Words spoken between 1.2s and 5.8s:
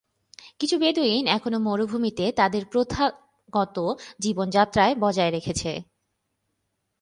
এখনও মরুভূমিতে তাদের প্রথাগত জীবনযাত্রা বজায় রেখেছে।